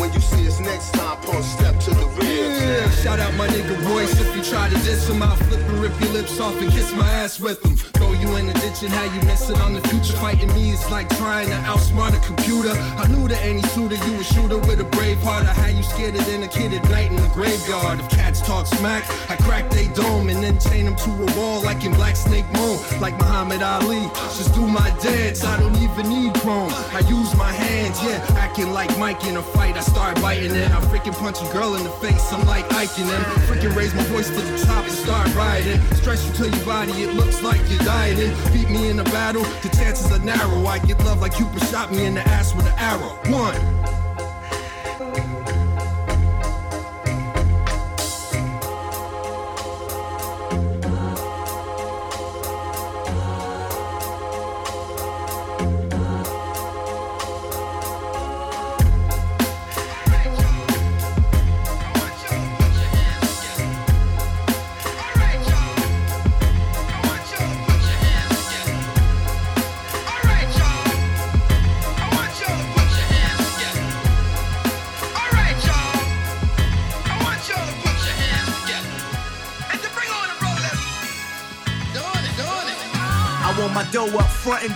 [0.00, 2.48] when you see us next time, post step to the rear.
[2.48, 4.18] Yeah, shout out my nigga Royce.
[4.18, 6.94] If you try to diss him, I'll flip and rip your lips off and kiss
[6.94, 7.76] my ass with him.
[7.76, 10.16] Throw you in the and how you miss it on the future.
[10.16, 12.72] Fighting me is like trying to outsmart a computer.
[12.96, 15.44] I knew that any shooter, you a shooter with a brave heart.
[15.44, 18.00] I had you scared than a kid at night in the graveyard.
[18.00, 21.62] If cats talk smack, I crack they dome and then chain them to a wall
[21.62, 22.78] like in Black Snake Moan.
[23.00, 25.44] Like Muhammad Ali, just do my dance.
[25.44, 26.72] I don't even need chrome.
[26.96, 29.76] I use my hands, yeah, acting like Mike in a fight.
[29.76, 32.32] I start biting and I freaking punch a girl in the face.
[32.32, 35.78] I'm like Ike and then freaking raise my voice to the top and start riding.
[36.00, 38.32] Stress you to your body, it looks like you're dieting.
[38.62, 40.64] Beat me in a battle, the chances are narrow.
[40.66, 43.18] I get love like Cupid shot me in the ass with an arrow.
[43.26, 43.91] One.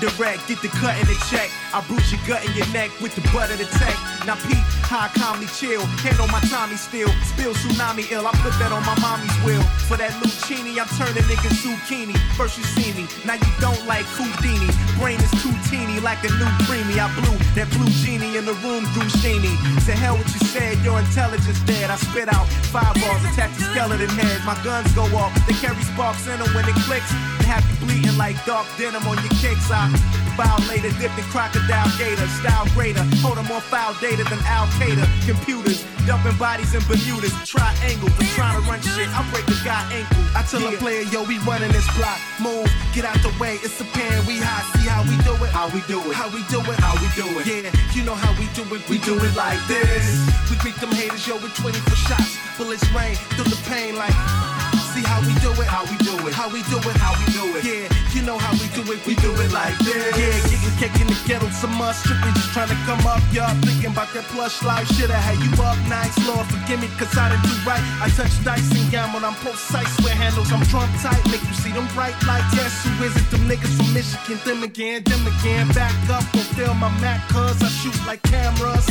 [0.04, 0.36] Front.
[0.46, 1.48] Get the cut in the check.
[1.72, 3.96] I bruise your gut and your neck with the butt of the tech.
[4.28, 4.60] Now peep,
[4.92, 5.80] I calmly chill.
[6.04, 7.08] Handle my Tommy still.
[7.24, 8.26] Spill tsunami ill.
[8.26, 9.62] I put that on my mommy's will.
[9.88, 12.16] For that Lucchini, I'm turning niggas zucchini.
[12.36, 14.68] First you see me, now you don't like Houdini.
[15.00, 17.00] Brain is too teeny like a new preemie.
[17.00, 19.54] I blew that blue genie in the room grew sheeny.
[19.86, 21.90] To hell what you said, your intelligence dead.
[21.90, 24.44] I spit out fireballs, attack the skeleton head.
[24.44, 27.12] My guns go off, they carry sparks in them when it clicks.
[27.46, 29.70] Have you bleeding like dark denim on your kicks.
[29.70, 29.86] I
[30.34, 33.06] violated, dipped in crocodile gator, style greater.
[33.22, 35.06] Hold more foul data than Al Qaeda.
[35.24, 38.10] Computers dumping bodies in Bermudas, triangle.
[38.18, 40.26] But trying to run shit, I break the guy ankle.
[40.34, 42.18] I tell a player, yo, we running this block.
[42.42, 44.66] Move, get out the way, it's a pan, we hot.
[44.74, 45.50] See how we do it?
[45.54, 46.14] How we do it?
[46.18, 46.78] How we do it?
[46.82, 47.46] How we do it?
[47.46, 48.82] Yeah, you know how we do it.
[48.90, 50.26] We do it like this.
[50.50, 52.34] We greet them haters, yo, with 24 shots.
[52.58, 54.55] Bullets rain through the pain like.
[54.96, 57.28] See how we do it, how we do it, how we do it, how we
[57.28, 57.68] do it.
[57.68, 59.92] Yeah, you know how we do it, we do it like this.
[60.16, 63.52] Yeah, getting cake in the ghetto, some must stripping, just trying to come up, y'all.
[63.60, 66.16] Thinking about that plush life, shit, I had you up nice.
[66.24, 67.84] Lord, forgive me, cause I didn't do right.
[68.00, 71.76] I touch dice and gamble, I'm precise with handles, I'm trump tight, make you see
[71.76, 72.56] them bright lights.
[72.56, 73.28] Yes, who is it?
[73.28, 75.68] Them niggas from Michigan, them again, them again.
[75.76, 78.88] Back up, fulfill my Mac, cause I shoot like cameras.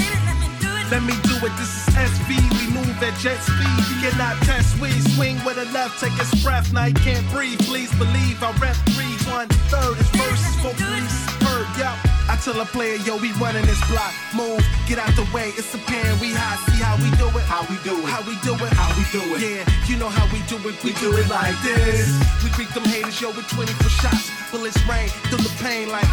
[0.91, 2.37] Let me do it, this is SV.
[2.61, 3.77] We move at jet speed.
[3.89, 6.71] You cannot test, we swing with a left, take a breath.
[6.71, 8.37] Now you can't breathe, please believe.
[8.43, 11.97] I rep three, one, third is verses, for three, superb, yup.
[12.29, 14.13] I tell a player, yo, we running this block.
[14.35, 16.61] Move, get out the way, it's a pan, we hot.
[16.69, 17.45] See how we do it?
[17.49, 18.05] How we do it?
[18.05, 18.71] How we do it?
[18.77, 19.41] How we do it?
[19.41, 22.13] Yeah, you know how we do it, we, do, it like this.
[22.43, 24.44] We greet them haters, yo, with 24 shots.
[24.55, 26.07] Bullets rain through the pain like.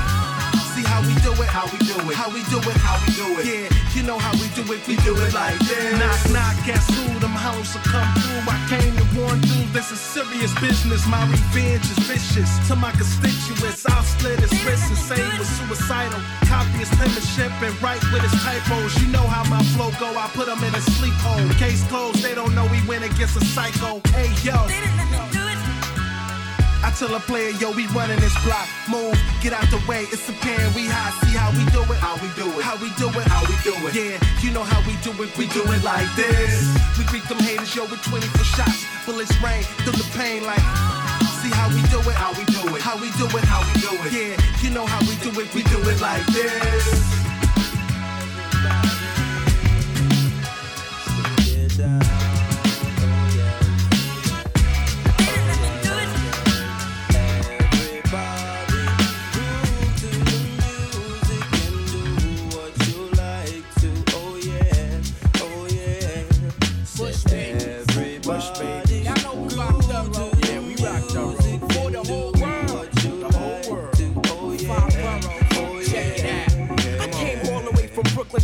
[0.74, 3.12] See how we do it, how we do it, how we do it, how we
[3.12, 3.44] do it.
[3.44, 6.00] Yeah, you know how we do it, we do it like this.
[6.00, 7.06] Knock, knock, guess who?
[7.20, 8.42] Them hoes will come through.
[8.48, 11.06] I came to warn you, this is serious business.
[11.06, 12.48] My revenge is vicious.
[12.68, 16.20] To my constituents, I'll split his wrists and say was suicidal.
[16.48, 18.96] Copy his penmanship and write with his typos.
[18.96, 21.44] You know how my flow go, I put him in a sleep hole.
[21.60, 24.00] Case closed, they don't know we went against a psycho.
[24.16, 24.56] Hey, yo.
[26.82, 28.66] I tell a player, yo, we running this block.
[28.90, 30.02] Move, get out the way.
[30.10, 31.14] It's a pan, we high.
[31.22, 31.98] See how we do it?
[32.02, 32.62] How we do it?
[32.62, 33.26] How we do it?
[33.30, 33.94] How we do it?
[33.94, 35.30] Yeah, you know how we do it.
[35.38, 36.66] We do it like this.
[36.98, 38.84] We greet them haters, yo, with 24 shots.
[39.06, 40.62] Bullets rain through the pain like.
[41.42, 42.14] See how we do it?
[42.14, 42.82] How we do it?
[42.82, 43.44] How we do it?
[43.46, 44.12] How we do it?
[44.12, 45.52] Yeah, you know how we do it.
[45.54, 47.01] We do it like this.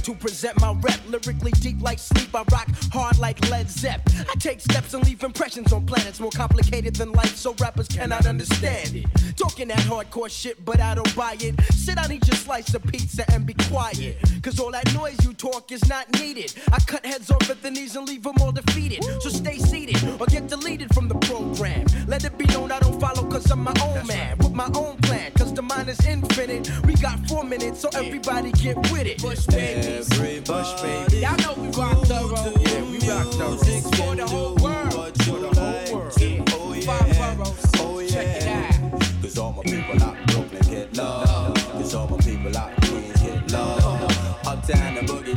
[0.08, 0.98] To present my rep.
[1.08, 4.00] Lyrically deep like sleep, I rock hard like Led Zepp.
[4.20, 8.24] I take steps and leave impressions on planets more complicated than life, so rappers cannot
[8.24, 9.06] understand it.
[9.36, 11.60] Talking that hardcore shit, but I don't buy it.
[11.72, 14.16] Sit down, eat your slice of pizza, and be quiet.
[14.42, 16.54] Cause all that noise you talk is not needed.
[16.72, 19.04] I cut heads off at the knees and leave them all defeated.
[19.20, 21.84] So stay seated or get deleted from the program.
[22.06, 24.38] Let it be known I don't follow cause I'm my own man.
[24.38, 26.70] With my own plan, cause the mind is infinite.
[26.86, 29.20] We got four minutes, so everybody get with it.
[29.20, 29.97] Bush baby.
[29.98, 31.18] Bush baby.
[31.18, 32.54] Y'all know we rock the road.
[32.60, 33.96] Yeah, we rock the road.
[33.96, 34.94] For the whole world.
[34.94, 36.14] Oh, for the whole world.
[36.20, 36.44] Yeah.
[36.86, 38.12] Five boroughs.
[38.12, 39.02] Check it out.
[39.20, 41.54] Cause all my people out in Brooklyn get love.
[41.72, 44.46] Cause all my people out in Queens get love.
[44.46, 45.27] Uptown and boogie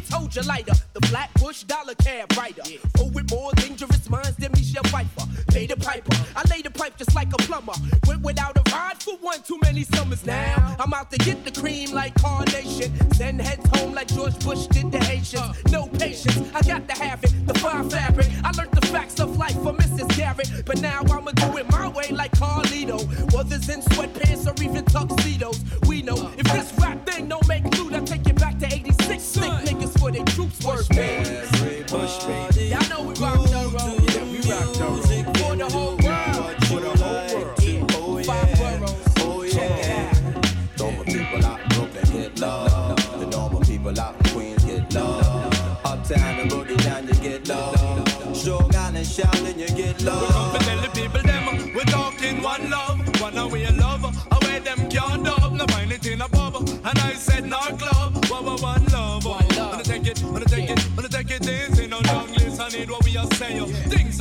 [0.00, 0.12] shades.
[0.12, 0.72] Hold your lighter.
[0.94, 2.62] The black Flatbush dollar cab rider.
[2.98, 5.26] Oh, with more dangerous minds than Michelle Pfeiffer.
[5.52, 6.16] Pay the piper.
[6.36, 7.72] I lay the pipe just like a plumber.
[8.06, 10.76] Went without a ride for one too many summers now.
[10.78, 12.90] I'm out to get the cream like Carnation.
[13.14, 15.56] Send heads home like George Bush did the Haitians.
[15.72, 17.46] No patience, I got to have it.
[17.46, 18.28] The fine fabric.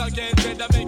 [0.09, 0.78] Getting better,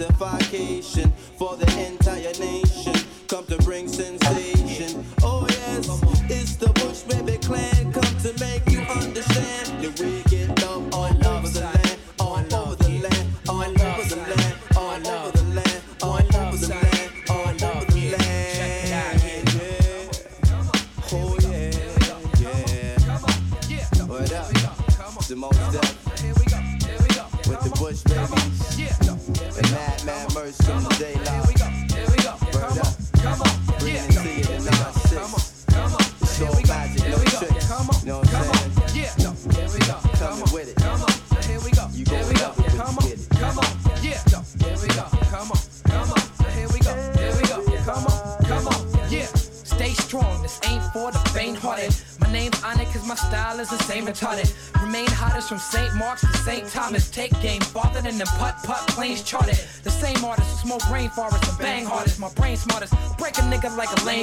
[0.00, 0.37] identification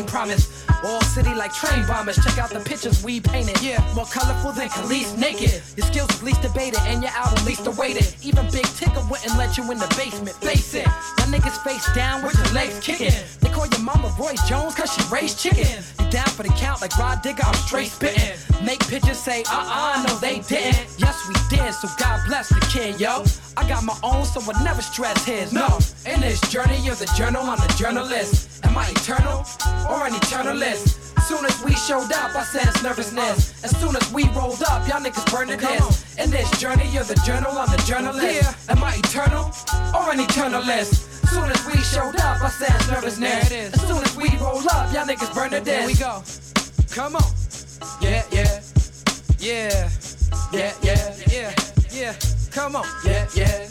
[0.03, 0.65] promise.
[0.83, 2.17] All city like train bombers.
[2.23, 3.61] Check out the pictures we painted.
[3.61, 5.61] Yeah, more colorful than Kelis naked.
[5.77, 8.05] Your skills is least debated and your album least awaited.
[8.21, 10.35] Even Big Tigger wouldn't let you in the basement.
[10.37, 10.85] Face it,
[11.17, 13.13] my niggas face down with your legs kicking.
[13.39, 15.67] They call your mama Roy Jones cause she raised chicken.
[15.99, 18.33] You down for the count like Rod Digger, I'm straight spitting.
[18.65, 20.87] Make pictures say, uh uh, no they didn't.
[20.97, 23.23] Yes, we did, so God bless the kid, yo.
[23.55, 25.53] I got my own, so I never stress his.
[25.53, 28.65] No, in this journey, you're the journal, I'm the journalist.
[28.65, 29.45] Am I eternal
[29.87, 31.03] or an eternalist?
[31.21, 33.63] Soon as we showed up, I sense nervousness.
[33.63, 36.17] As soon as we rolled up, y'all niggas burned to this.
[36.17, 38.69] In this journey, you're the journal, I'm the journalist.
[38.69, 39.45] Am I eternal
[39.93, 41.13] or an eternalist?
[41.29, 43.51] Soon as we showed up, I sense nervousness.
[43.51, 45.77] As soon as we roll up, y'all niggas burn to this.
[45.77, 46.23] Here we go.
[46.95, 47.44] Come on.
[48.01, 48.61] Yeah, yeah.
[49.39, 49.89] Yeah.
[50.51, 51.53] Yeah, yeah, yeah,
[51.91, 52.13] yeah.
[52.51, 52.85] Come on.
[53.03, 53.67] Yeah, yeah.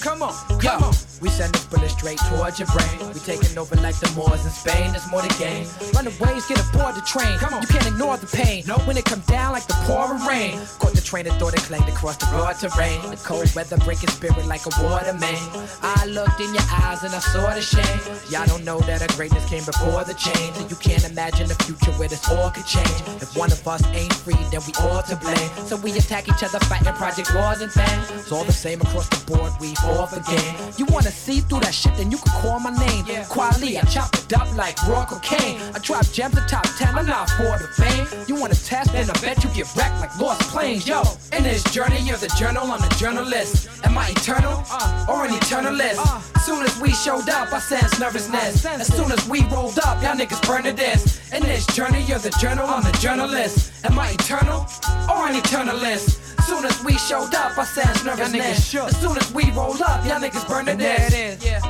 [0.00, 1.09] Come on, come on.
[1.20, 3.12] We send this bullet straight towards your brain.
[3.12, 4.92] We taking over like the Moors in Spain.
[4.92, 5.66] There's more to gain.
[5.94, 7.36] Runaways get aboard the train.
[7.38, 8.64] Come on, you can't ignore the pain.
[8.66, 10.58] No, when it come down like the pouring rain.
[10.78, 13.02] Caught the train and thought it clanged across the broad terrain.
[13.10, 15.44] The cold weather breaking spirit like a water main.
[15.82, 18.00] I looked in your eyes and I saw the shame.
[18.30, 20.56] Y'all don't know that our greatness came before the change.
[20.56, 22.96] And you can't imagine the future where this all could change.
[23.20, 25.50] If one of us ain't free, then we all to blame.
[25.68, 28.10] So we attack each other, fighting project wars and things.
[28.10, 30.54] It's all the same across the board, we all for game.
[30.78, 33.04] You wanna see through that shit, then you can call my name.
[33.28, 35.60] Kweli, I chop it up like raw cocaine.
[35.74, 38.06] I drop gems to top 10, I'm not for the fame.
[38.28, 40.86] You wanna test, then I bet you get wrecked like lost planes.
[40.86, 41.02] Yo,
[41.32, 43.68] in this journey, you're the journal, I'm the journalist.
[43.84, 46.00] Am I eternal uh, or an eternalist?
[46.40, 48.64] Soon as we showed up, I sense nervousness.
[48.64, 51.32] As soon as we rolled up, y'all niggas burn to this.
[51.32, 53.84] In this journey, you're the journal, I'm the journalist.
[53.84, 54.66] Am I eternal
[55.08, 56.29] or an eternalist?
[56.50, 58.74] Soon as we showed up, I sense nervousness.
[58.74, 61.10] As soon as we roll up, y'all niggas burn to this.
[61.12, 61.44] There it is.
[61.46, 61.60] Yeah.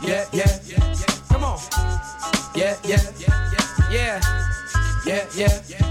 [0.00, 1.06] Yeah, yeah, yeah, yeah.
[1.28, 1.58] Come on.
[2.54, 3.52] Yeah, yeah, yeah,
[3.92, 4.20] yeah,
[5.04, 5.84] yeah, yeah, yeah,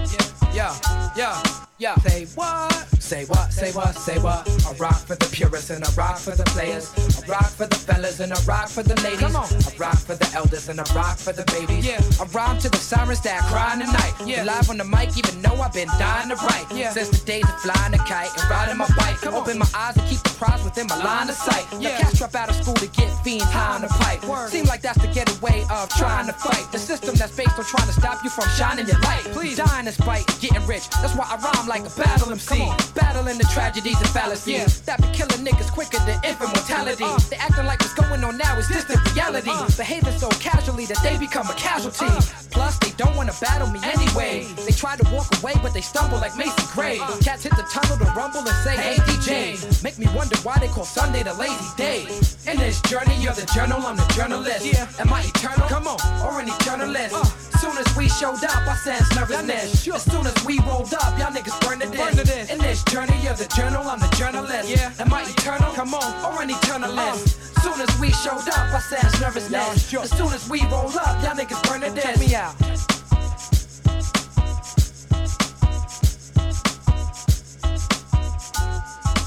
[0.52, 0.74] yeah,
[1.16, 1.42] yeah,
[1.78, 1.94] yeah.
[1.98, 2.85] Say what?
[3.06, 3.52] Say what?
[3.52, 3.94] Say what?
[3.94, 4.42] Say what?
[4.66, 6.90] I rock for the purists and I rock for the players.
[7.22, 9.20] I rock for the fellas and I rock for the ladies.
[9.20, 9.46] Come on.
[9.46, 11.86] I rock for the elders and I rock for the babies.
[11.86, 12.02] Yeah.
[12.18, 14.14] I rhyme to the sirens that cry in the night.
[14.26, 14.42] Yeah.
[14.42, 16.66] Live on the mic, even though I've been dying to write.
[16.74, 16.90] Yeah.
[16.90, 19.22] Since the days of flying a kite and riding my bike.
[19.22, 21.62] Come Open my eyes and keep the prize within my line of sight.
[21.78, 22.00] Yeah.
[22.00, 24.18] cats drop out of school to get fiends high on the pipe.
[24.50, 26.66] Seem like that's the getaway of trying to fight.
[26.72, 29.22] The system that's based on trying to stop you from shining your light.
[29.30, 29.58] Please.
[29.58, 30.90] Dying in spite, getting rich.
[30.90, 32.66] That's why I rhyme like a battle MC.
[32.96, 34.54] Battling the tragedies and fallacies.
[34.54, 34.66] yeah.
[34.86, 37.04] That be killing niggas quicker than infant mortality.
[37.04, 37.18] Uh.
[37.30, 39.50] They acting like what's going on now is distant reality.
[39.52, 39.68] Uh.
[39.76, 42.06] Behaving so casually that they become a casualty.
[42.06, 42.20] Uh.
[42.50, 44.46] Plus, they don't wanna battle me anyway.
[44.64, 46.98] They try to walk away, but they stumble like Macy Gray.
[47.22, 49.82] Cats hit the tunnel to rumble and say, Hey DJ.
[49.84, 52.06] Make me wonder why they call Sunday the lazy day.
[52.50, 54.64] In this journey, you're the journal, I'm the journalist.
[54.64, 54.88] Yeah.
[54.98, 55.68] Am I eternal?
[55.68, 57.12] Come on, or an eternalist?
[57.60, 59.86] Soon as we showed up, I sense nervousness.
[59.88, 62.50] As soon as we rolled up, y'all niggas burned this.
[62.50, 64.68] In this journey of the journal, I'm the journalist.
[64.68, 64.92] Yeah.
[64.98, 65.72] Am I eternal?
[65.72, 67.56] Come on, or an eternalist.
[67.56, 67.60] Uh.
[67.60, 69.92] Soon as we showed up, I said nervousness.
[69.94, 71.94] As soon as we roll up, y'all niggas burn it.
[72.00, 72.54] Check me out.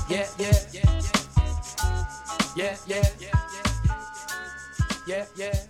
[0.10, 0.82] yeah, yeah, yeah,
[2.56, 3.66] yeah, yeah, yeah,
[5.08, 5.69] yeah, yeah.